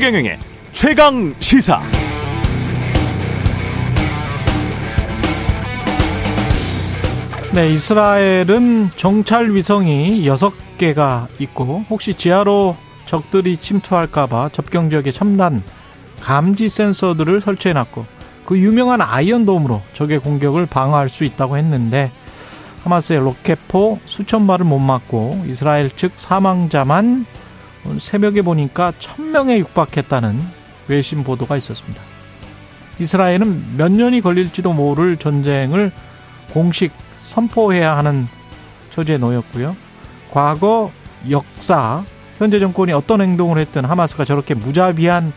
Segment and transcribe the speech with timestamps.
[0.00, 0.38] 최경영의
[0.72, 1.78] 최강 시사.
[7.52, 15.62] 네, 이스라엘은 정찰 위성이 6개가 있고 혹시 지하로 적들이 침투할까 봐 접경 지역에 첨단
[16.22, 18.06] 감지 센서들을 설치해 놨고
[18.46, 22.10] 그 유명한 아이언돔으로 적의 공격을 방어할 수 있다고 했는데
[22.84, 27.26] 하마스의 로켓포 수천 발을 못 맞고 이스라엘 측 사망자만
[27.98, 30.40] 새벽에 보니까 천명에 육박했다는
[30.88, 32.00] 외신 보도가 있었습니다.
[32.98, 35.90] 이스라엘은 몇 년이 걸릴지도 모를 전쟁을
[36.52, 36.92] 공식
[37.24, 38.28] 선포해야 하는
[38.90, 39.76] 처지에 놓였고요.
[40.30, 40.90] 과거
[41.30, 42.04] 역사
[42.38, 45.32] 현재 정권이 어떤 행동을 했든 하마스가 저렇게 무자비한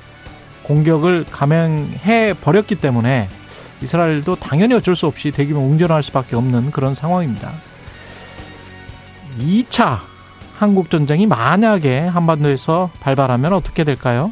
[0.64, 3.28] 공격을 감행해 버렸기 때문에
[3.82, 7.52] 이스라엘도 당연히 어쩔 수 없이 대규모 응전할 수밖에 없는 그런 상황입니다.
[9.40, 10.13] 2차
[10.64, 14.32] 한국 전쟁이 만약에 한반도에서 발발하면 어떻게 될까요?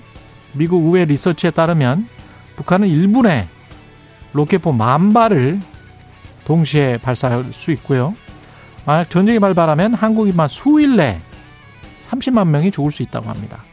[0.54, 2.08] 미국 의회 리서치에 따르면
[2.56, 3.48] 북한은 1분에
[4.32, 5.60] 로켓포 만 발을
[6.46, 8.16] 동시에 발사할 수 있고요.
[8.86, 11.20] 만약 전쟁이 발발하면 한국인만 수일 내
[12.08, 13.66] 30만 명이 죽을 수 있다고 합니다.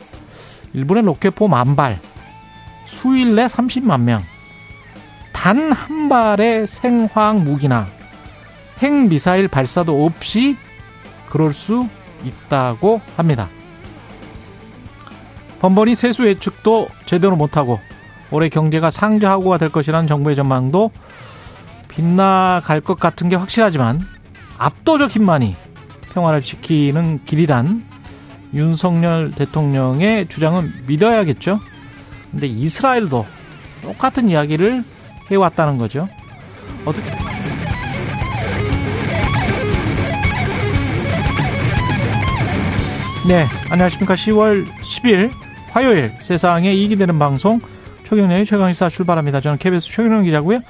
[0.72, 2.00] 1분에 로켓포 만 발,
[2.86, 4.20] 수일 내 30만 명.
[5.32, 7.86] 단 한 발의 생화학 무기나
[8.80, 10.56] 핵미사일 발사도 없이
[11.28, 11.88] 그럴 수
[12.24, 13.48] 있다고 합니다.
[15.60, 17.80] 번번이 세수 예측도 제대로 못하고
[18.30, 20.90] 올해 경제가 상저하고가 될 것이라는 정부의 전망도
[21.88, 24.00] 빗나갈 것 같은 게 확실하지만
[24.58, 25.56] 압도적 힘만이
[26.14, 27.84] 평화를 지키는 길이란
[28.54, 31.60] 윤석열 대통령의 주장은 믿어야겠죠.
[32.30, 33.26] 근데 이스라엘도
[33.82, 34.84] 똑같은 이야기를
[35.30, 36.08] 해왔다는 거죠.
[36.84, 37.10] 어떻게
[43.28, 44.14] 네, 안녕하십니까.
[44.14, 45.30] 10월 10일
[45.68, 47.60] 화요일 세상에 이익이 되는 방송
[48.04, 49.42] 최경련의 최강시사 출발합니다.
[49.42, 50.60] 저는 KBS 최경련 기자고요.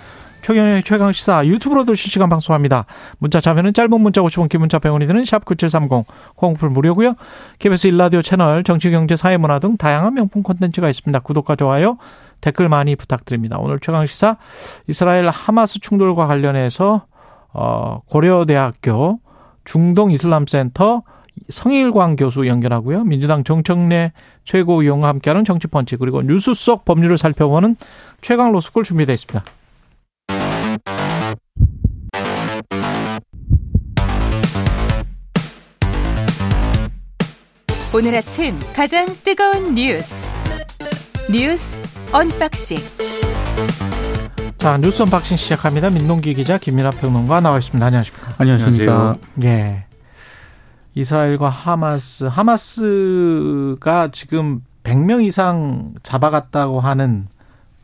[0.42, 2.86] 최경련의 최강시사 유튜브로도 실시간 방송합니다.
[3.18, 6.04] 문자 참여는 짧은 문자 50원, 긴 문자 100원이 드는 샵 9730
[6.34, 7.14] 콩풀 무료고요.
[7.60, 11.16] KBS 일라디오 채널 정치, 경제, 사회문화 등 다양한 명품 콘텐츠가 있습니다.
[11.20, 11.96] 구독과 좋아요,
[12.40, 13.58] 댓글 많이 부탁드립니다.
[13.60, 14.36] 오늘 최강시사
[14.88, 17.06] 이스라엘 하마스 충돌과 관련해서
[17.52, 19.20] 어, 고려대학교
[19.64, 21.04] 중동 이슬람센터
[21.48, 23.04] 성일광 교수 연결하고요.
[23.04, 24.12] 민주당 정청래
[24.44, 27.76] 최고위원과 함께하는 정치펀치 그리고 뉴스 속 법률을 살펴보는
[28.20, 29.44] 최강 로스쿨 준비되어 있습니다.
[37.94, 40.30] 오늘 아침 가장 뜨거운 뉴스
[41.32, 41.76] 뉴스
[42.12, 42.78] 언박싱
[44.58, 45.88] 자 뉴스 언박싱 시작합니다.
[45.90, 47.84] 민동기 기자 김민하 평론가 나와 있습니다.
[47.84, 48.34] 안녕하십니까?
[48.38, 49.16] 안녕하십니까?
[49.44, 49.87] 예.
[51.02, 57.26] 이스라엘과 하마스, 하마스가 지금 100명 이상 잡아갔다고 하는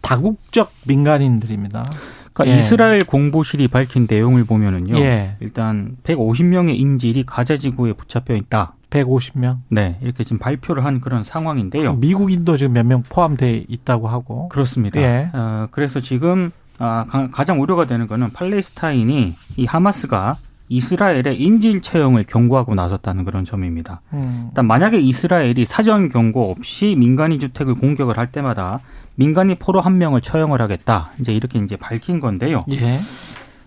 [0.00, 1.84] 다국적 민간인들입니다.
[2.32, 2.60] 그러니까 예.
[2.60, 4.96] 이스라엘 공보실이 밝힌 내용을 보면은요.
[4.98, 5.36] 예.
[5.40, 8.74] 일단 150명의 인질이 가자 지구에 붙잡혀 있다.
[8.90, 9.58] 150명.
[9.68, 11.94] 네, 이렇게 지금 발표를 한 그런 상황인데요.
[11.94, 14.48] 미국인도 지금 몇 명 포함돼 있다고 하고.
[14.48, 15.00] 그렇습니다.
[15.00, 15.30] 예.
[15.32, 20.36] 어, 그래서 지금 아, 가- 가장 우려가 되는 거는 팔레스타인이 이 하마스가
[20.68, 24.00] 이스라엘의 인질 채용을 경고하고 나섰다는 그런 점입니다.
[24.12, 24.46] 음.
[24.48, 28.80] 일단 만약에 이스라엘이 사전 경고 없이 민간인 주택을 공격을 할 때마다
[29.14, 31.10] 민간인 포로 한 명을 처형을 하겠다.
[31.20, 32.64] 이제 이렇게 이제 밝힌 건데요.
[32.72, 32.98] 예.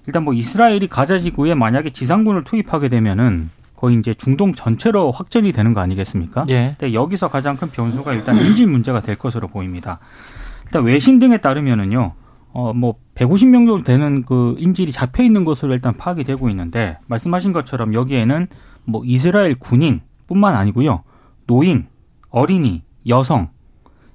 [0.07, 5.74] 일단 뭐 이스라엘이 가자 지구에 만약에 지상군을 투입하게 되면은 거의 이제 중동 전체로 확전이 되는
[5.74, 6.46] 거 아니겠습니까?
[6.50, 6.75] 예.
[6.80, 10.00] 근데 여기서 가장 큰 변수가 일단 인질 문제가 될 것으로 보입니다.
[10.66, 12.13] 일단 외신 등에 따르면은요,
[12.57, 17.53] 어, 뭐, 150명 정도 되는 그 인질이 잡혀 있는 것으로 일단 파악이 되고 있는데, 말씀하신
[17.53, 18.47] 것처럼 여기에는
[18.84, 21.03] 뭐 이스라엘 군인 뿐만 아니고요,
[21.45, 21.85] 노인,
[22.29, 23.50] 어린이, 여성,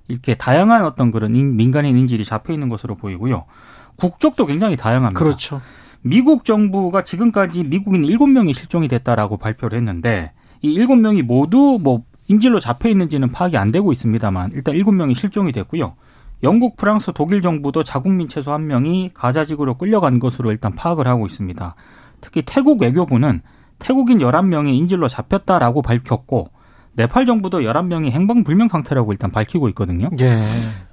[0.08, 3.44] 이렇게 다양한 어떤 그런 인- 민간인 인질이 잡혀 있는 것으로 보이고요.
[3.94, 5.16] 국적도 굉장히 다양합니다.
[5.20, 5.60] 그렇죠.
[6.00, 12.88] 미국 정부가 지금까지 미국인 7명이 실종이 됐다라고 발표를 했는데 이 7명이 모두 뭐 인질로 잡혀
[12.88, 15.94] 있는지는 파악이 안 되고 있습니다만 일단 7명이 실종이 됐고요.
[16.42, 21.74] 영국, 프랑스, 독일 정부도 자국민 최소 1명이 가자지구로 끌려간 것으로 일단 파악을 하고 있습니다.
[22.20, 23.42] 특히 태국 외교부는
[23.78, 26.50] 태국인 11명이 인질로 잡혔다라고 밝혔고
[26.94, 30.08] 네팔 정부도 11명이 행방 불명 상태라고 일단 밝히고 있거든요.
[30.20, 30.40] 예.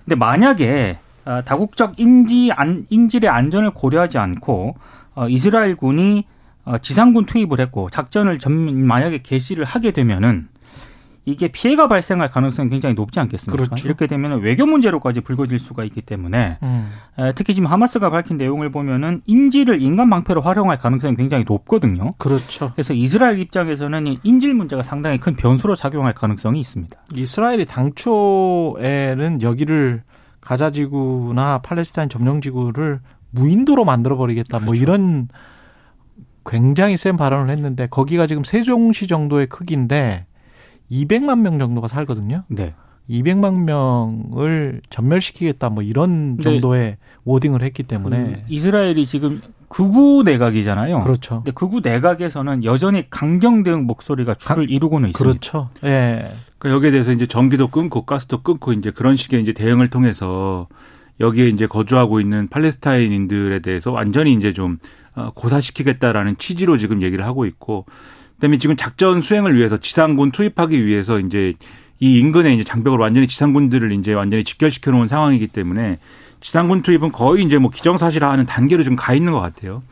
[0.06, 4.76] 근데 만약에 어, 다국적 인지 안, 인질의 안전을 고려하지 않고
[5.16, 6.26] 어, 이스라엘 군이
[6.66, 10.48] 어, 지상군 투입을 했고 작전을 전 만약에 개시를 하게 되면은
[11.26, 13.64] 이게 피해가 발생할 가능성이 굉장히 높지 않겠습니까?
[13.64, 13.88] 그렇죠.
[13.88, 16.92] 이렇게 되면 외교 문제로까지 불거질 수가 있기 때문에 음.
[17.36, 22.10] 특히 지금 하마스가 밝힌 내용을 보면은 인질을 인간 방패로 활용할 가능성이 굉장히 높거든요.
[22.18, 22.72] 그렇죠.
[22.74, 26.98] 그래서 이스라엘 입장에서는 이 인질 문제가 상당히 큰 변수로 작용할 가능성이 있습니다.
[27.14, 30.04] 이스라엘이 당초에는 여기를
[30.42, 33.02] 가자지구나 팔레스타인 점령지구를
[33.32, 34.60] 무인도로 만들어버리겠다.
[34.60, 34.82] 뭐 그렇죠.
[34.82, 35.28] 이런
[36.46, 40.26] 굉장히 센 발언을 했는데 거기가 지금 세종시 정도의 크기인데
[40.92, 42.44] 200만 명 정도가 살거든요.
[42.48, 42.74] 네.
[43.10, 46.44] 200만 명을 전멸시키겠다 뭐 이런 네.
[46.44, 51.02] 정도의 워딩을 했기 때문에 그 이스라엘이 지금 극우 내각이잖아요.
[51.02, 51.38] 그렇죠.
[51.38, 55.40] 근데 극우 내각에서는 여전히 강경 대응 목소리가 줄을 이루고는 있습니다.
[55.40, 55.70] 그렇죠.
[55.84, 56.26] 예.
[56.58, 60.68] 그러니까 여기에 대해서 이제 전기도 끊고 가스도 끊고 이제 그런 식의 이제 대응을 통해서
[61.20, 64.78] 여기에 이제 거주하고 있는 팔레스타인인들에 대해서 완전히 이제 좀
[65.16, 67.86] 어, 고사시키겠다라는 취지로 지금 얘기를 하고 있고
[68.40, 71.54] 그다음에 지금 작전 수행을 위해서 지상군 투입하기 위해서 이제
[72.00, 76.00] 이 인근에 이제 장벽을 완전히 지상군들을 이제 완전히 집결시켜 놓은 상황이기 때문에
[76.40, 79.84] 지상군 투입은 거의 이제 뭐 기정사실화하는 단계로 지금 가 있는 것 같아요.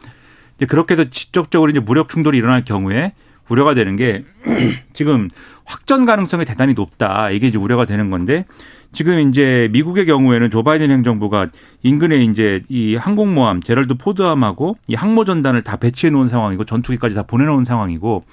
[0.55, 3.11] 이제 그렇게 해서 직접적으로 이제 무력 충돌이 일어날 경우에
[3.49, 4.23] 우려가 되는 게
[4.93, 5.29] 지금
[5.65, 7.29] 확전 가능성이 대단히 높다.
[7.31, 8.45] 이게 이제 우려가 되는 건데
[8.93, 11.47] 지금 이제 미국의 경우에는 조 바이든 행정부가
[11.83, 17.23] 인근에 이제 이 항공모함 제럴드 포드함하고 이 항모 전단을 다 배치해 놓은 상황이고 전투기까지 다
[17.23, 18.23] 보내 놓은 상황이고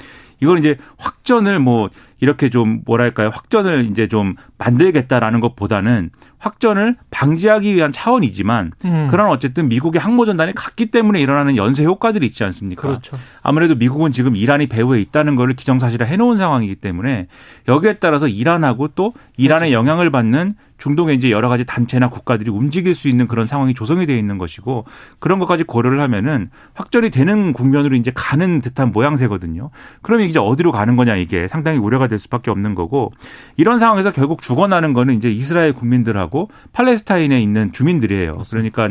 [0.40, 1.90] 이걸 이제 확전을 뭐
[2.20, 9.08] 이렇게 좀 뭐랄까요 확전을 이제 좀 만들겠다라는 것보다는 확전을 방지하기 위한 차원이지만 음.
[9.10, 12.82] 그런 어쨌든 미국의 항모 전단이 갔기 때문에 일어나는 연쇄 효과들이 있지 않습니까?
[12.82, 13.18] 그렇죠.
[13.42, 17.28] 아무래도 미국은 지금 이란이 배후에 있다는 것을 기정사실화 해놓은 상황이기 때문에
[17.68, 19.78] 여기에 따라서 이란하고 또 이란의 그렇죠.
[19.78, 20.54] 영향을 받는
[20.84, 24.84] 중동의 이제 여러 가지 단체나 국가들이 움직일 수 있는 그런 상황이 조성이 되어 있는 것이고
[25.18, 29.70] 그런 것까지 고려를 하면은 확전이 되는 국면으로 이제 가는 듯한 모양새거든요.
[30.02, 33.12] 그러면 이제 어디로 가는 거냐 이게 상당히 우려가 될 수밖에 없는 거고
[33.56, 38.42] 이런 상황에서 결국 죽어나는 거는 이제 이스라엘 국민들하고 팔레스타인에 있는 주민들이에요.
[38.50, 38.90] 그러니까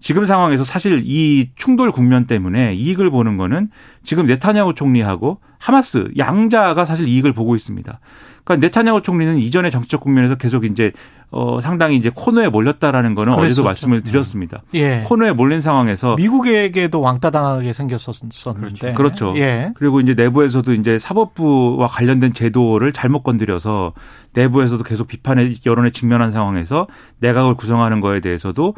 [0.00, 3.70] 지금 상황에서 사실 이 충돌 국면 때문에 이익을 보는 거는
[4.02, 8.00] 지금 네타냐후 총리하고 하마스 양자가 사실 이익을 보고 있습니다.
[8.44, 10.92] 그러니까 네타냐후 총리는 이전의 정치적 국면에서 계속 이제
[11.30, 13.34] 어 상당히 이제 코너에 몰렸다라는 거는.
[13.34, 14.62] 어제도 말씀을 드렸습니다.
[14.72, 15.02] 예.
[15.04, 18.94] 코너에 몰린 상황에서 미국에게도 왕따 당하게 생겼었는데.
[18.94, 19.34] 그렇죠.
[19.36, 19.72] 예.
[19.74, 23.92] 그리고 이제 내부에서도 이제 사법부와 관련된 제도를 잘못 건드려서
[24.32, 26.86] 내부에서도 계속 비판의 여론에 직면한 상황에서
[27.18, 28.74] 내각을 구성하는 거에 대해서도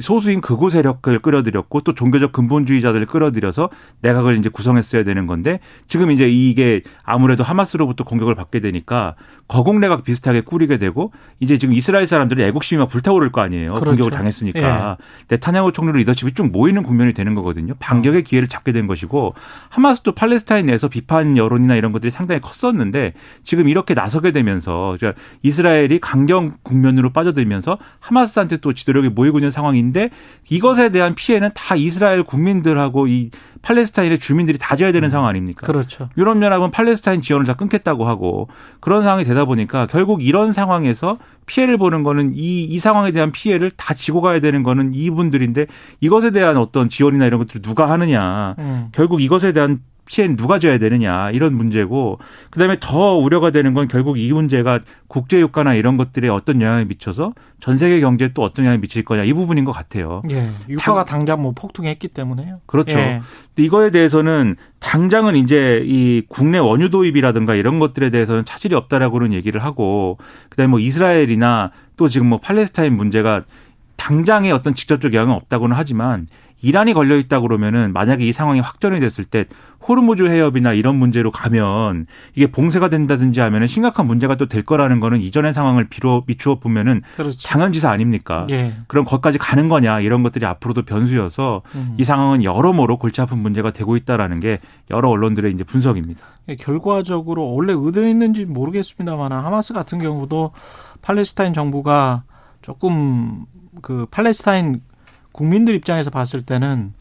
[0.00, 3.70] 소수인 극우 세력을 끌어들였고 또 종교적 근본주의자들을 끌어들여서
[4.00, 9.14] 내각을 이제 구성했어야 되는 건데 지금 이제 이게 아무래도 하마스로부터 공격을 받게 되니까
[9.48, 13.74] 거국 내각 비슷하게 꾸리게 되고 이제 지금 이스라엘 사람들이 애국심이 막 불타오를 거 아니에요.
[13.74, 13.84] 그렇죠.
[13.84, 14.96] 공격을 당했으니까
[15.28, 17.74] 네타냐후 총리로 리더십이 쭉 모이는 국면이 되는 거거든요.
[17.78, 19.34] 반격의 기회를 잡게 된 것이고
[19.68, 23.12] 하마스도 팔레스타인 내에서 비판 여론이나 이런 것들이 상당히 컸었는데
[23.42, 30.10] 지금 이렇게 나서게 되면서 그러니까 이스라엘이 강경 국면으로 빠져들면서 하마스한테 또 지도력이 모이고 있는 상황인데
[30.50, 33.30] 이것에 대한 피해는 다 이스라엘 국민들하고 이
[33.64, 35.66] 팔레스타인의 주민들이 다 져야 되는 상황 아닙니까?
[35.66, 36.08] 그렇죠.
[36.16, 38.48] 유럽연합은 팔레스타인 지원을 다 끊겠다고 하고
[38.80, 43.70] 그런 상황이 되다 보니까 결국 이런 상황에서 피해를 보는 거는 이, 이 상황에 대한 피해를
[43.70, 45.66] 다 지고 가야 되는 거는 이분들인데
[46.00, 48.54] 이것에 대한 어떤 지원이나 이런 것들을 누가 하느냐.
[48.58, 48.88] 음.
[48.92, 52.18] 결국 이것에 대한 피해는 누가 져야 되느냐 이런 문제고
[52.50, 57.32] 그다음에 더 우려가 되는 건 결국 이 문제가 국제 유가나 이런 것들에 어떤 영향을 미쳐서
[57.60, 60.22] 전 세계 경제에 또 어떤 영향을 미칠 거냐 이 부분인 것 같아요.
[60.30, 60.50] 예.
[60.68, 62.60] 유가가 당 장 뭐 폭등했기 때문에요.
[62.66, 62.98] 그렇죠.
[62.98, 63.22] 예.
[63.56, 70.18] 이거에 대해서는 당장은 이제 이 국내 원유 도입이라든가 이런 것들에 대해서는 차질이 없다라고는 얘기를 하고
[70.50, 73.44] 그다음에 뭐 이스라엘이나 또 지금 뭐 팔레스타인 문제가
[73.96, 76.26] 당장의 어떤 직접적 영향은 없다고는 하지만
[76.62, 79.44] 이란이 걸려 있다 그러면은 만약에 이 상황이 확전이 됐을 때
[79.86, 85.20] 호르무즈 해협이나 이런 문제로 가면 이게 봉쇄가 된다든지 하면은 심각한 문제가 또 될 거라는 거는
[85.20, 87.48] 이전의 상황을 비로 비추어 보면은 그렇죠.
[87.48, 88.46] 당연지사 아닙니까?
[88.50, 88.74] 예.
[88.86, 91.96] 그럼 거기까지 가는 거냐 이런 것들이 앞으로도 변수여서 음.
[91.98, 96.24] 이 상황은 여러모로 골치 아픈 문제가 되고 있다라는 게 여러 언론들의 이제 분석입니다.
[96.50, 100.52] 예, 결과적으로 원래 의도했는지 모르겠습니다만 하마스 같은 경우도
[101.02, 102.22] 팔레스타인 정부가
[102.62, 103.44] 조금
[103.82, 104.82] 그 팔레스타인
[105.34, 106.94] 국민들 입장에서 봤을 때는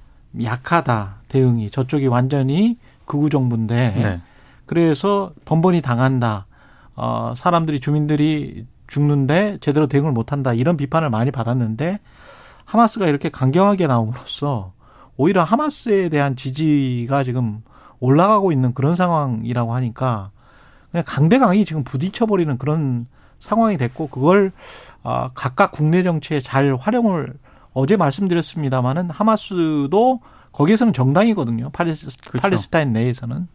[0.43, 4.21] 약하다 대응이 저쪽이 완전히 극우 정부인데 네.
[4.65, 6.47] 그래서 번번이 당한다.
[6.95, 11.99] 어, 사람들이 주민들이 죽는데 제대로 대응을 못한다 이런 비판을 많이 받았는데
[12.65, 14.73] 하마스가 이렇게 강경하게 나옴으로써
[15.15, 17.61] 오히려 하마스에 대한 지지가 지금
[17.99, 20.31] 올라가고 있는 그런 상황이라고 하니까
[20.89, 23.05] 그냥 강대강이 지금 부딪혀 버리는 그런
[23.39, 24.51] 상황이 됐고 그걸
[25.03, 27.33] 아, 각각 국내 정치에 잘 활용을
[27.73, 30.19] 어제 말씀드렸습니다마는 하마스도
[30.51, 31.69] 거기에서는 정당이거든요.
[31.71, 32.41] 팔레스, 그렇죠.
[32.41, 33.47] 팔레스타인 내에서는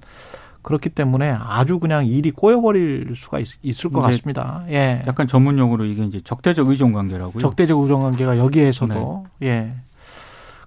[0.63, 4.65] 그렇기 때문에 아주 그냥 일이 꼬여버릴 수가 있, 을것 같습니다.
[4.69, 5.03] 예.
[5.07, 7.39] 약간 전문 용어로 이게 이제 적대적 의존 관계라고요.
[7.39, 9.75] 적대적 우정 관계가 여기에서도 예.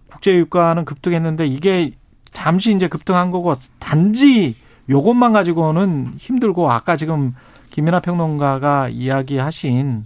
[0.07, 1.93] 국제 유가는 급등했는데 이게
[2.31, 4.55] 잠시 이제 급등한 거고 단지
[4.89, 7.35] 요것만 가지고는 힘들고 아까 지금
[7.69, 10.05] 김연아 평론가가 이야기하신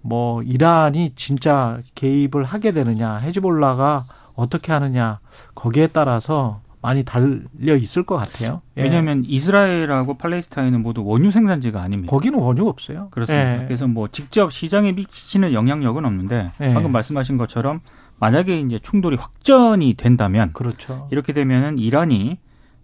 [0.00, 5.18] 뭐 이란이 진짜 개입을 하게 되느냐 헤즈볼라가 어떻게 하느냐
[5.54, 8.62] 거기에 따라서 많이 달려 있을 것 같아요.
[8.76, 8.84] 예.
[8.84, 12.10] 왜냐하면 이스라엘하고 팔레스타인은 모두 원유 생산지가 아닙니다.
[12.10, 13.08] 거기는 원유가 없어요.
[13.10, 13.62] 그렇습니다.
[13.62, 13.64] 예.
[13.64, 16.72] 그래서 뭐 직접 시장에 미치는 영향력은 없는데 예.
[16.72, 17.80] 방금 말씀하신 것처럼
[18.20, 21.08] 만약에 이제 충돌이 확전이 된다면 그렇죠.
[21.10, 22.38] 이렇게 되면은 이란이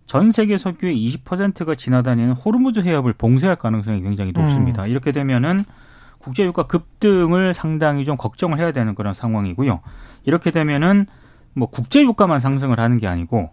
[0.06, 4.42] 전 세계 석유의 20%가 지나다니는 호르무즈 해협을 봉쇄할 가능성이 굉장히 음.
[4.42, 4.86] 높습니다.
[4.86, 5.64] 이렇게 되면은
[6.24, 9.80] 국제 유가 급등을 상당히 좀 걱정을 해야 되는 그런 상황이고요.
[10.24, 11.06] 이렇게 되면은
[11.52, 13.50] 뭐 국제 유가만 상승을 하는 게 아니고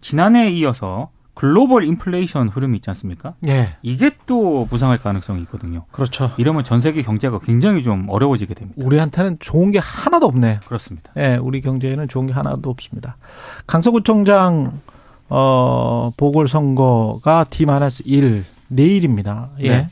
[0.00, 3.34] 지난해에 이어서 글로벌 인플레이션 흐름이 있지 않습니까?
[3.48, 3.76] 예.
[3.82, 5.84] 이게 또 부상할 가능성이 있거든요.
[5.90, 6.30] 그렇죠.
[6.38, 8.80] 이러면 전 세계 경제가 굉장히 좀 어려워지게 됩니다.
[8.84, 10.60] 우리한테는 좋은 게 하나도 없네.
[10.64, 11.12] 그렇습니다.
[11.16, 13.16] 예, 우리 경제에는 좋은 게 하나도 없습니다.
[13.66, 14.80] 강서구청장
[15.28, 19.50] 어 보궐선거가 D-1 내일입니다.
[19.60, 19.68] 예.
[19.68, 19.86] 네.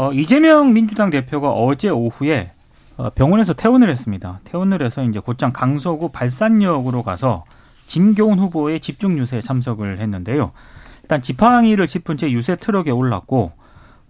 [0.00, 2.52] 어, 이재명 민주당 대표가 어제 오후에
[2.96, 4.40] 어, 병원에서 퇴원을 했습니다.
[4.44, 7.44] 퇴원을 해서 이제 곧장 강서구 발산역으로 가서
[7.86, 10.52] 김교훈 후보의 집중 유세에 참석을 했는데요.
[11.02, 13.52] 일단 지팡이를 짚은 채 유세 트럭에 올랐고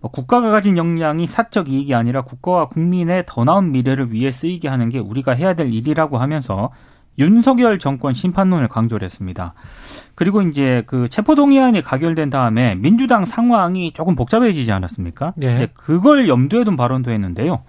[0.01, 4.91] 뭐 국가가 가진 역량이 사적 이익이 아니라 국가와 국민의 더 나은 미래를 위해 쓰이게 하는
[4.91, 6.71] 게 우리가 해야 될 일이라고 하면서
[7.21, 9.55] 윤석열 정권 심판론을 강조를 했습니다.
[10.15, 15.35] 그리고 이제 그 체포동의안이 가결된 다음에 민주당 상황이 조금 복잡해지지 않았습니까?
[15.43, 15.55] 예.
[15.55, 17.63] 이제 그걸 염두에 둔 발언도 했는데요.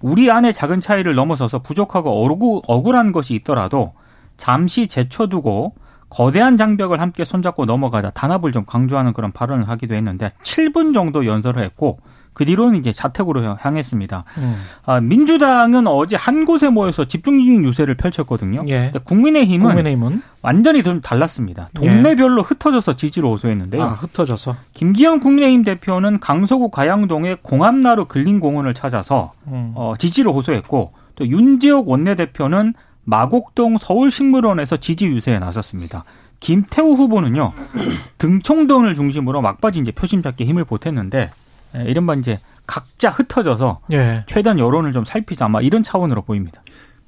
[0.00, 3.94] 우리 안의 작은 차이를 넘어서서 부족하고 억울, 억울한 것이 있더라도
[4.36, 5.74] 잠시 제쳐두고
[6.08, 11.62] 거대한 장벽을 함께 손잡고 넘어가자 단합을 좀 강조하는 그런 발언을 하기도 했는데 7분 정도 연설을
[11.62, 11.98] 했고
[12.40, 14.24] 그 뒤로는 이제 자택으로 향했습니다.
[14.38, 14.62] 음.
[14.86, 18.64] 아, 민주당은 어제 한 곳에 모여서 집중 유세를 펼쳤거든요.
[18.66, 18.90] 예.
[19.04, 21.68] 국민의힘은 국민의힘은 완전히 좀 달랐습니다.
[21.74, 23.82] 동네별로 흩어져서 지지를 호소했는데요.
[23.82, 29.72] 아, 흩어져서 김기현 국민의힘 대표는 강서구 가양동의 공암나루 근린공원을 찾아서 음.
[29.74, 32.72] 어, 지지를 호소했고 또 윤지옥 원내대표는
[33.04, 36.04] 마곡동 서울식물원에서 지지 유세에 나섰습니다.
[36.40, 37.52] 김태우 후보는요
[38.16, 41.30] 등총동을 중심으로 막바지 이제 표심 잡기 힘을 보탰는데 에,
[41.74, 44.24] 이른바 이제 각자 흩어져서 예.
[44.26, 46.62] 최대한 여론을 좀 살피자 아마 이런 차원으로 보입니다.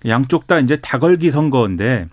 [0.06, 2.08] 양쪽 다 이제 다걸기 선거인데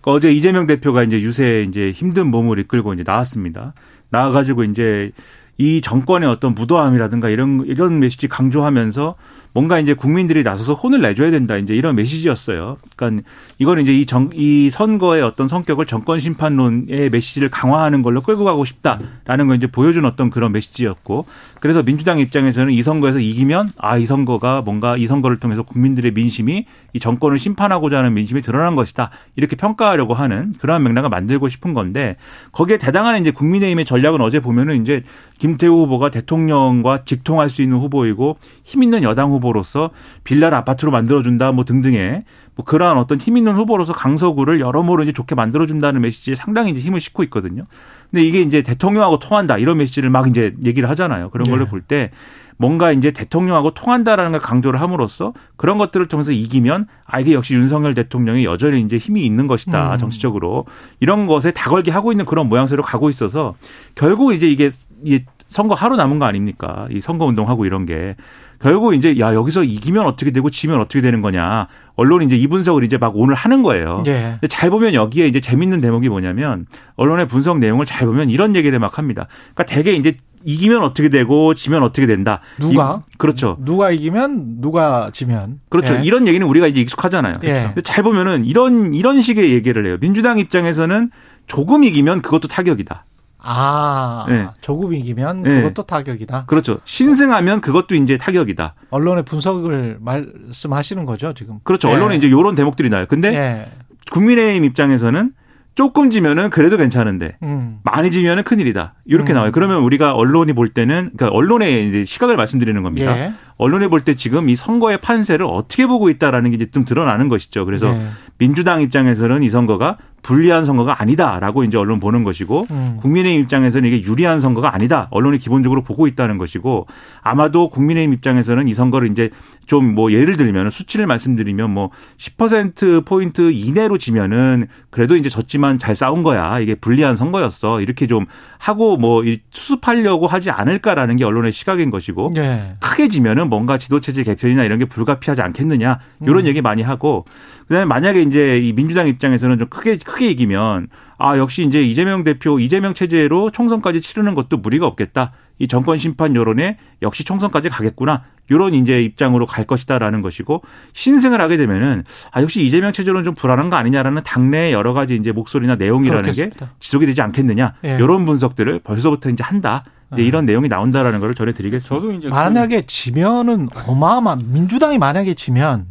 [0.00, 3.74] 그 어제 이재명 대표가 이제 유세 이제 힘든 몸을 이끌고 이제 나왔습니다.
[4.10, 5.12] 나와가지고 이제
[5.56, 9.14] 이 정권의 어떤 무도함이라든가 이런 이런 메시지 강조하면서
[9.52, 12.76] 뭔가 이제 국민들이 나서서 혼을 내줘야 된다 이제 이런 메시지였어요.
[12.96, 13.22] 그러니까
[13.60, 18.64] 이거는 이제 이 정 이 선거의 어떤 성격을 정권 심판론의 메시지를 강화하는 걸로 끌고 가고
[18.64, 21.24] 싶다라는 걸 이제 보여준 어떤 그런 메시지였고
[21.60, 26.66] 그래서 민주당 입장에서는 이 선거에서 이기면 아 이 선거가 뭔가 이 선거를 통해서 국민들의 민심이
[26.94, 32.16] 이 정권을 심판하고자 하는 민심이 드러난 것이다 이렇게 평가하려고 하는 그러한 맥락을 만들고 싶은 건데
[32.50, 35.02] 거기에 대당하는 이제 국민의힘의 전략은 어제 보면은 이제
[35.44, 39.90] 김태우 후보가 대통령과 직통할 수 있는 후보이고 힘 있는 여당 후보로서
[40.24, 42.24] 빌라를 아파트로 만들어준다 뭐 등등의
[42.54, 46.98] 뭐 그러한 어떤 힘 있는 후보로서 강서구를 여러모로 이제 좋게 만들어준다는 메시지에 상당히 이제 힘을
[46.98, 47.66] 싣고 있거든요.
[48.10, 51.28] 근데 이게 이제 대통령하고 통한다 이런 메시지를 막 이제 얘기를 하잖아요.
[51.28, 51.70] 그런 걸로 네.
[51.70, 52.10] 볼때
[52.56, 57.94] 뭔가 이제 대통령하고 통한다라는 걸 강조를 함으로써 그런 것들을 통해서 이기면 아 이게 역시 윤석열
[57.94, 59.98] 대통령이 여전히 이제 힘이 있는 것이다 음.
[59.98, 60.64] 정치적으로
[61.00, 63.56] 이런 것에 다걸기 하고 있는 그런 모양새로 가고 있어서
[63.94, 64.70] 결국 이제 이게
[65.04, 65.20] 이
[65.54, 66.88] 선거 하루 남은 거 아닙니까?
[66.90, 68.16] 이 선거 운동하고 이런 게
[68.60, 72.82] 결국 이제 야 여기서 이기면 어떻게 되고 지면 어떻게 되는 거냐 언론이 이제 이 분석을
[72.82, 74.02] 이제 막 오늘 하는 거예요.
[74.06, 74.36] 예.
[74.40, 78.76] 근데 잘 보면 여기에 이제 재밌는 대목이 뭐냐면 언론의 분석 내용을 잘 보면 이런 얘기를
[78.80, 79.28] 막 합니다.
[79.54, 82.40] 그러니까 대개 이제 이기면 어떻게 되고 지면 어떻게 된다.
[82.58, 83.00] 누가?
[83.08, 83.56] 이- 그렇죠.
[83.60, 85.94] 누가 이기면 누가 지면 그렇죠.
[85.94, 86.02] 예.
[86.02, 87.38] 이런 얘기는 우리가 이제 익숙하잖아요.
[87.44, 87.52] 예.
[87.66, 89.98] 근데 잘 보면은 이런 이런 식의 얘기를 해요.
[90.00, 91.10] 민주당 입장에서는
[91.46, 93.04] 조금 이기면 그것도 타격이다.
[93.46, 94.48] 아 예.
[94.60, 95.62] 조금 이기면 예.
[95.62, 96.46] 그것도 타격이다.
[96.46, 96.78] 그렇죠.
[96.84, 98.74] 신승하면 그것도 이제 타격이다.
[98.90, 101.58] 언론의 분석을 말씀하시는 거죠 지금.
[101.62, 101.88] 그렇죠.
[101.88, 101.94] 예.
[101.94, 103.06] 언론에 이제 이런 대목들이 나요.
[103.08, 103.66] 근데 예.
[104.12, 105.32] 국민의힘 입장에서는
[105.74, 107.78] 조금 지면은 그래도 괜찮은데 음.
[107.82, 108.94] 많이 지면은 큰일이다.
[109.06, 109.34] 이렇게 음.
[109.34, 109.50] 나와요.
[109.52, 113.16] 그러면 우리가 언론이 볼 때는 그러니까 언론의 이제 시각을 말씀드리는 겁니다.
[113.18, 113.32] 예.
[113.56, 117.64] 언론이 볼 때 지금 이 선거의 판세를 어떻게 보고 있다라는 게 이제 좀 드러나는 것이죠.
[117.64, 118.06] 그래서 예.
[118.38, 122.96] 민주당 입장에서는 이 선거가 불리한 선거가 아니다라고 이제 언론 보는 것이고 음.
[123.00, 125.06] 국민의힘 입장에서는 이게 유리한 선거가 아니다.
[125.10, 126.86] 언론이 기본적으로 보고 있다는 것이고
[127.22, 129.30] 아마도 국민의힘 입장에서는 이 선거를 이제
[129.66, 135.94] 좀 뭐 예를 들면 수치를 말씀드리면 뭐 10% 포인트 이내로 지면은 그래도 이제 졌지만 잘
[135.94, 136.58] 싸운 거야.
[136.58, 137.80] 이게 불리한 선거였어.
[137.80, 138.26] 이렇게 좀
[138.58, 142.74] 하고 뭐 수습하려고 하지 않을까라는 게 언론의 시각인 것이고 예.
[142.80, 146.46] 크게 지면은 뭔가 지도체제 개편이나 이런 게 불가피하지 않겠느냐 이런 음.
[146.46, 147.24] 얘기 많이 하고
[147.68, 152.58] 그다음에 만약에 이제 이 민주당 입장에서는 좀 크게 크게 이기면 아 역시 이제 이재명 대표
[152.58, 158.74] 이재명 체제로 총선까지 치르는 것도 무리가 없겠다 이 정권 심판 여론에 역시 총선까지 가겠구나 이런
[158.74, 163.76] 이제 입장으로 갈 것이다라는 것이고 신승을 하게 되면은 아 역시 이재명 체제로는 좀 불안한 거
[163.76, 166.66] 아니냐라는 당내의 여러 가지 이제 목소리나 내용이라는 그렇겠습니다.
[166.66, 167.96] 게 지속이 되지 않겠느냐 예.
[167.96, 170.26] 이런 분석들을 벌써부터 이제 한다 이제 예.
[170.26, 171.94] 이런 내용이 나온다라는 걸 전해드리겠습니다.
[171.94, 175.86] 저도 이제 그 만약에 지면은 어마어마 민주당이 만약에 지면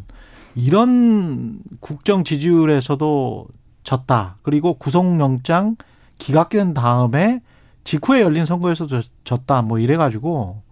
[0.54, 3.48] 이런 국정 지지율에서도
[3.82, 4.36] 졌다.
[4.42, 5.76] 그리고 구속영장
[6.18, 7.40] 기각된 다음에
[7.84, 9.62] 직후에 열린 선거에서 도 졌다.
[9.62, 10.62] 뭐 이래가지고 뭐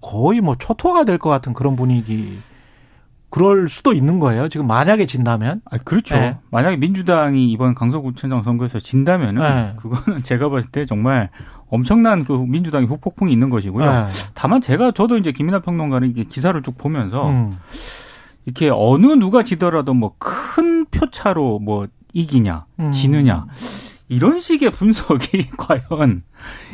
[0.00, 2.38] 거의 뭐 초토화가 될 것 같은 그런 분위기.
[3.28, 4.48] 그럴 수도 있는 거예요.
[4.48, 5.60] 지금 만약에 진다면.
[5.70, 6.14] 아, 그렇죠.
[6.16, 6.38] 네.
[6.50, 9.74] 만약에 민주당이 이번 강서구청장 선거에서 진다면은 네.
[9.76, 11.30] 그거는 제가 봤을 때 정말
[11.68, 13.84] 엄청난 그 민주당의 후폭풍이 있는 것이고요.
[13.84, 14.06] 네.
[14.34, 17.52] 다만 제가 저도 이제 김이나 평론가는 이게 기사를 쭉 보면서 음.
[18.46, 22.92] 이렇게 어느 누가 지더라도 뭐 큰 표차로 뭐 이기냐, 음.
[22.92, 23.46] 지느냐
[24.08, 26.22] 이런 식의 분석이 과연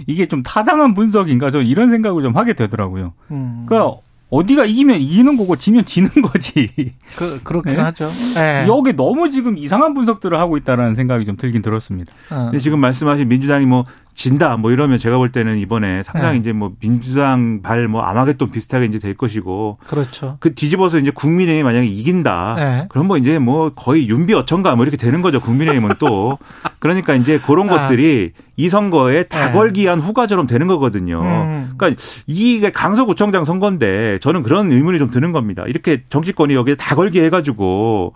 [0.06, 3.14] 이게 좀 타당한 분석인가 저는 이런 생각을 좀 하게 되더라고요.
[3.30, 3.64] 음.
[3.66, 4.00] 그러니까
[4.32, 6.70] 어디가 이기면 이기는 거고 지면 지는 거지.
[7.16, 7.80] 그, 그렇긴 네?
[7.82, 8.08] 하죠.
[8.34, 8.64] 네.
[8.66, 12.12] 여기 너무 지금 이상한 분석들을 하고 있다라는 생각이 좀 들긴 들었습니다.
[12.30, 12.44] 어.
[12.44, 16.40] 근데 지금 말씀하신 민주당이 뭐 진다 뭐 이러면 제가 볼 때는 이번에 상당히 네.
[16.40, 20.36] 이제 뭐 민주당 발 뭐 아마겟돈 비슷하게 이제 될 것이고 그렇죠.
[20.40, 22.54] 그 뒤집어서 이제 국민의힘이 만약에 이긴다.
[22.56, 22.86] 네.
[22.88, 25.40] 그럼 뭐 이제 뭐 거의 윤비 어천가 뭐 이렇게 되는 거죠.
[25.40, 26.38] 국민의힘은 또.
[26.78, 27.82] 그러니까 이제 그런 아.
[27.82, 29.28] 것들이 이 선거에 네.
[29.28, 31.22] 다걸기한 후가처럼 되는 거거든요.
[31.22, 31.72] 음.
[31.76, 35.64] 그러니까 이게 강서구청장 선거인데 저는 그런 의문이 좀 드는 겁니다.
[35.66, 38.14] 이렇게 정치권이 여기에 다걸기 해가지고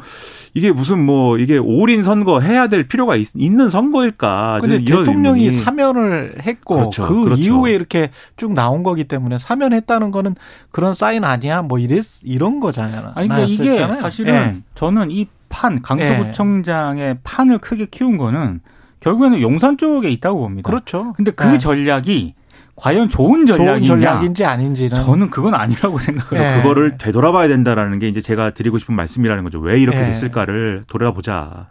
[0.56, 4.58] 이게 무슨 뭐 이게 올인 선거 해야 될 필요가 있, 는 선거일까?
[4.60, 5.62] 근데 대통령이 의문이.
[5.62, 7.06] 사면을 했고 그렇죠.
[7.06, 7.42] 그 그렇죠.
[7.42, 10.34] 이후에 이렇게 쭉 나온 거기 때문에 사면했다는 거는
[10.70, 11.62] 그런 사인 아니야?
[11.62, 13.12] 뭐 이랬 이런 거잖아요.
[13.14, 13.86] 아니 그러니까 이게.
[14.00, 14.54] 사실은 예.
[14.74, 18.60] 저는 이 판 강서구청장의 판을 크게 키운 거는
[19.00, 20.68] 결국에는 용산 쪽에 있다고 봅니다.
[20.68, 21.12] 그렇죠.
[21.16, 21.58] 근데 그 예.
[21.58, 22.34] 전략이
[22.76, 23.86] 과연 좋은 좋은 전략이냐?
[23.86, 26.58] 전략인지 아닌지는 저는 그건 아니라고 생각해요.
[26.58, 26.60] 예.
[26.60, 29.58] 그거를 되돌아봐야 된다라는 게 이제 제가 드리고 싶은 말씀이라는 거죠.
[29.60, 30.04] 왜 이렇게 예.
[30.04, 31.68] 됐을까를 돌아보자.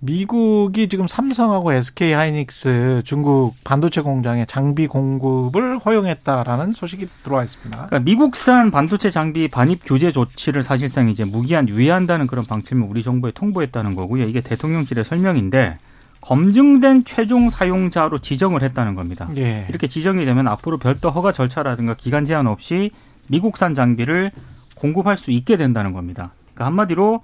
[0.00, 7.76] 미국이 지금 삼성하고 SK 하이닉스 중국 반도체 공장에 장비 공급을 허용했다라는 소식이 들어와 있습니다.
[7.86, 13.30] 그러니까 미국산 반도체 장비 반입 규제 조치를 사실상 이제 무기한 유예한다는 그런 방침을 우리 정부에
[13.32, 14.24] 통보했다는 거고요.
[14.24, 15.78] 이게 대통령실의 설명인데
[16.20, 19.28] 검증된 최종 사용자로 지정을 했다는 겁니다.
[19.36, 19.66] 예.
[19.68, 22.90] 이렇게 지정이 되면 앞으로 별도 허가 절차라든가 기간 제한 없이
[23.28, 24.32] 미국산 장비를
[24.74, 26.32] 공급할 수 있게 된다는 겁니다.
[26.54, 27.22] 그러니까 한마디로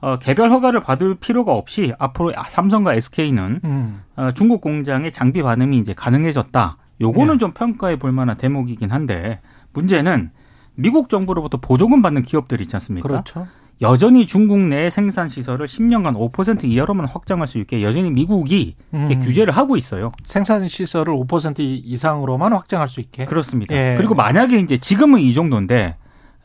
[0.00, 4.02] 어, 개별 허가를 받을 필요가 없이 앞으로 삼성과 SK는 음.
[4.16, 6.76] 어, 중국 공장의 장비 반응이 이제 가능해졌다.
[7.00, 7.38] 요거는 네.
[7.38, 9.40] 좀 평가해 볼 만한 대목이긴 한데
[9.72, 10.30] 문제는
[10.74, 13.08] 미국 정부로부터 보조금 받는 기업들 있지 않습니까?
[13.08, 13.46] 그렇죠.
[13.84, 19.08] 여전히 중국 내 생산 시설을 10년간 5% 이하로만 확장할 수 있게 여전히 미국이 음.
[19.22, 20.10] 규제를 하고 있어요.
[20.24, 23.26] 생산 시설을 5% 이상으로만 확장할 수 있게.
[23.26, 23.76] 그렇습니다.
[23.76, 23.94] 예.
[23.96, 25.96] 그리고 만약에 이제 지금은 이 정도인데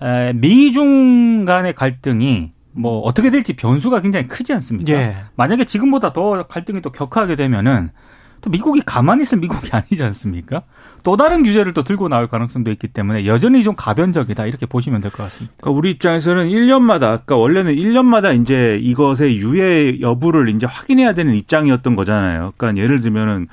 [0.02, 4.93] 에, 미중 간의 갈등이 뭐 어떻게 될지 변수가 굉장히 크지 않습니까?
[4.93, 5.15] 예.
[5.36, 7.89] 만약에 지금보다 더 갈등이 또 격화하게 되면은
[8.41, 10.62] 또 미국이 가만히 있을 미국이 아니지 않습니까?
[11.04, 15.12] 또 다른 규제를 또 들고 나올 가능성도 있기 때문에 여전히 좀 가변적이다 이렇게 보시면 될
[15.12, 15.54] 것 같습니다.
[15.62, 21.95] 그러니까 우리 입장에서는 1년마다, 그러니까 원래는 1년마다 이제 이것의 유예 여부를 이제 확인해야 되는 입장이었던
[21.95, 22.54] 거잖아요.
[22.58, 23.47] 그러니까 예를 들면은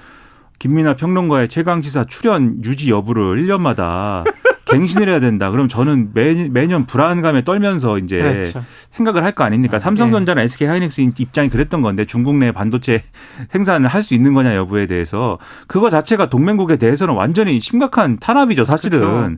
[0.59, 4.25] 김민아 평론가의 최강 시사 출연 유지 여부를 1년마다
[4.67, 5.51] 갱신을 해야 된다.
[5.51, 8.65] 그럼 저는 매, 매년 불안감에 떨면서 이제 그렇죠.
[8.91, 9.79] 생각을 할 거 아닙니까?
[9.79, 13.03] 삼성전자나 SK 하이닉스 입장이 그랬던 건데 중국 내 반도체
[13.51, 19.01] 생산을 할 수 있는 거냐 여부에 대해서 그거 자체가 동맹국에 대해서는 완전히 심각한 탄압이죠, 사실은.
[19.01, 19.37] 그렇죠.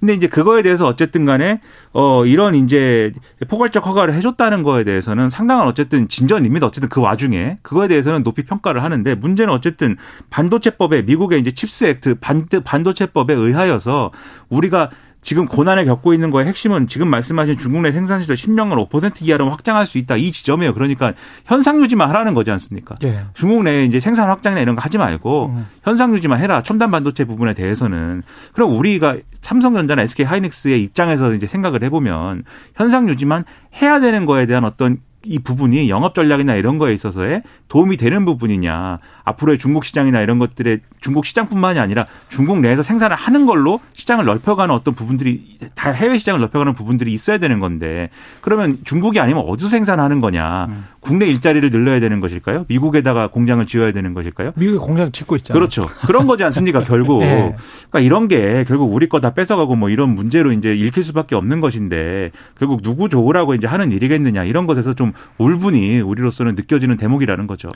[0.00, 1.60] 근데 이제 그거에 대해서 어쨌든 간에
[1.92, 3.12] 어 이런 이제
[3.48, 6.66] 포괄적 허가를 해줬다는 거에 대해서는 상당한 어쨌든 진전입니다.
[6.66, 9.96] 어쨌든 그 와중에 그거에 대해서는 높이 평가를 하는데 문제는 어쨌든
[10.30, 14.12] 반도체법에 미국의 이제 CHIPS Act 반 반도체법에 의하여서
[14.48, 14.90] 우리가
[15.22, 19.50] 지금 고난을 겪고 있는 거의 핵심은 지금 말씀하신 중국 내 생산 시설 10년간 5% 이하로
[19.50, 20.72] 확장할 수 있다 이 지점이에요.
[20.74, 22.94] 그러니까 현상 유지만 하라는 거지 않습니까?
[23.04, 23.24] 예.
[23.34, 25.66] 중국 내에 이제 생산 확장이나 이런 거 하지 말고 음.
[25.82, 26.62] 현상 유지만 해라.
[26.62, 28.22] 첨단 반도체 부분에 대해서는.
[28.52, 33.44] 그럼 우리가 삼성전자나 SK 하이닉스의 입장에서 이제 생각을 해보면 현상 유지만
[33.82, 38.98] 해야 되는 거에 대한 어떤 이 부분이 영업 전략이나 이런 거에 있어서의 도움이 되는 부분이냐
[39.24, 44.72] 앞으로의 중국 시장이나 이런 것들의 중국 시장뿐만이 아니라 중국 내에서 생산을 하는 걸로 시장을 넓혀가는
[44.74, 50.20] 어떤 부분들이 다 해외 시장을 넓혀가는 부분들이 있어야 되는 건데 그러면 중국이 아니면 어디서 생산하는
[50.20, 50.84] 거냐 음.
[51.06, 55.58] 국내 일자리를 늘려야 되는 것일까요 미국에다가 공장을 지어야 되는 것일까요 미국이 공장 짓고 있잖아요.
[55.58, 57.54] 그렇죠 그런 거지 않습니까 결국 네.
[57.90, 61.60] 그러니까 이런 게 결국 우리 거 다 뺏어가고 뭐 이런 문제로 이제 읽힐 수밖에 없는
[61.60, 67.68] 것인데 결국 누구 좋으라고 이제 하는 일이겠느냐 이런 것에서 좀 울분이 우리로서는 느껴지는 대목이라는 거죠.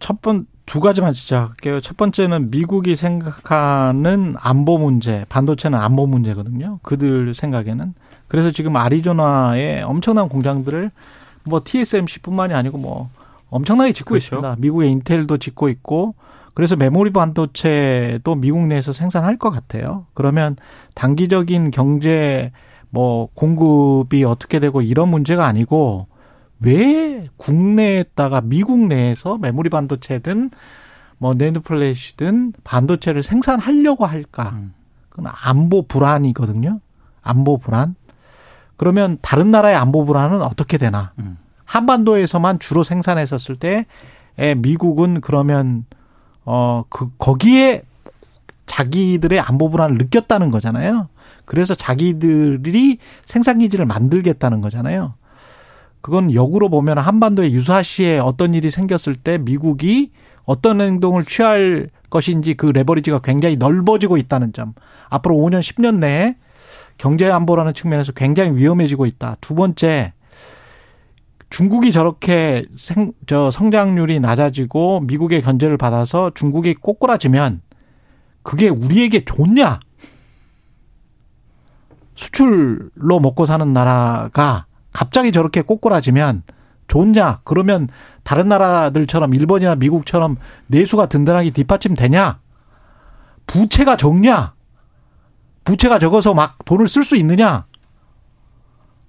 [0.00, 1.80] 첫 번 두 가지만 시작할게요.
[1.80, 6.78] 첫 번째는 미국이 생각하는 안보 문제, 반도체는 안보 문제거든요.
[6.82, 7.92] 그들 생각에는.
[8.28, 10.90] 그래서 지금 아리조나에 엄청난 공장들을
[11.44, 13.10] 뭐 TSMC뿐만이 아니고 뭐
[13.50, 14.36] 엄청나게 짓고 그렇죠.
[14.36, 14.56] 있습니다.
[14.58, 16.14] 미국의 인텔도 짓고 있고
[16.54, 20.06] 그래서 메모리 반도체도 미국 내에서 생산할 것 같아요.
[20.14, 20.56] 그러면
[20.94, 22.52] 단기적인 경제
[22.90, 26.06] 뭐 공급이 어떻게 되고 이런 문제가 아니고
[26.60, 30.50] 왜 국내에다가 미국 내에서 메모리 반도체든
[31.18, 34.50] 뭐 낸드 플래시든 반도체를 생산하려고 할까?
[34.54, 34.74] 음.
[35.08, 36.80] 그건 안보 불안이거든요.
[37.22, 37.94] 안보 불안.
[38.76, 41.12] 그러면 다른 나라의 안보 불안은 어떻게 되나?
[41.18, 41.38] 음.
[41.64, 43.86] 한반도에서만 주로 생산했었을 때
[44.38, 45.84] 에, 미국은 그러면
[46.44, 47.82] 어그 거기에
[48.66, 51.08] 자기들의 안보 불안을 느꼈다는 거잖아요.
[51.44, 55.14] 그래서 자기들이 생산 기지를 만들겠다는 거잖아요.
[56.00, 60.10] 그건 역으로 보면 한반도에 유사시에 어떤 일이 생겼을 때 미국이
[60.44, 64.74] 어떤 행동을 취할 것인지 그 레버리지가 굉장히 넓어지고 있다는 점.
[65.08, 66.36] 앞으로 5년, 10년 내에
[66.98, 69.36] 경제 안보라는 측면에서 굉장히 위험해지고 있다.
[69.40, 70.12] 두 번째,
[71.50, 77.60] 중국이 저렇게 생, 저 성장률이 낮아지고 미국의 견제를 받아서 중국이 꼬꾸라지면
[78.42, 79.80] 그게 우리에게 좋냐?
[82.16, 86.42] 수출로 먹고 사는 나라가 갑자기 저렇게 꼬꾸라지면
[86.86, 87.40] 좋냐?
[87.44, 87.88] 그러면
[88.22, 92.40] 다른 나라들처럼 일본이나 미국처럼 내수가 든든하게 뒷받침되냐?
[93.46, 94.54] 부채가 적냐?
[95.64, 97.66] 부채가 적어서 막 돈을 쓸 수 있느냐?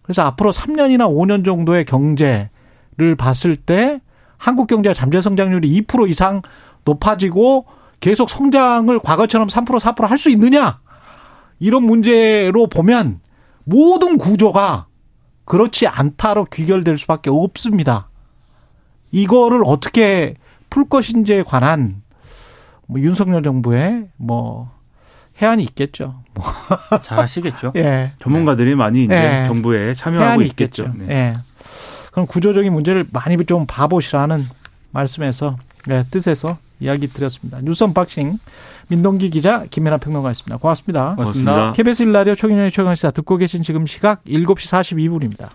[0.02, 4.02] 그래서 앞으로 3년이나 5년 정도의 경제를 봤을 때
[4.38, 6.42] 한국 경제가 잠재 성장률이 2% 이상
[6.84, 7.66] 높아지고
[8.00, 10.80] 계속 성장을 과거처럼 3% 4%할 수 있느냐?
[11.60, 13.22] 이런 문제로 보면
[13.64, 14.88] 모든 구조가
[15.46, 18.10] 그렇지 않다로 귀결될 수밖에 없습니다.
[19.12, 20.36] 이거를 어떻게
[20.70, 22.04] 풀 것인지에 관한
[22.88, 24.75] 뭐 윤석열 정부의 뭐
[25.42, 26.16] 해안이 있겠죠.
[26.34, 26.46] 뭐
[27.02, 27.74] 잘 하시겠죠.
[27.78, 28.12] 예.
[28.20, 29.46] 전문가들이 많이 이제 네.
[29.48, 30.84] 정부에 참여하고 있겠죠.
[30.84, 31.06] 있겠죠.
[31.06, 31.14] 네.
[31.14, 31.34] 예.
[32.12, 34.46] 그럼 구조적인 문제를 많이 좀 봐보시라는
[34.92, 37.60] 말씀에서 네, 뜻에서 이야기 드렸습니다.
[37.62, 38.38] 뉴스 언박싱
[38.88, 40.58] 민동기 기자 김민하 평론가였습니다.
[40.58, 41.16] 고맙습니다.
[41.16, 41.52] 고맙습니다.
[41.52, 41.72] 고맙습니다.
[41.74, 45.50] KBS 1라디오 최경영의 최강시사 듣고 계신 지금 시각 7시 42분입니다.